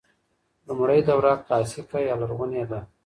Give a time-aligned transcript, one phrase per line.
[0.67, 2.79] لومړۍ دوره کلاسیکه یا لرغونې ده.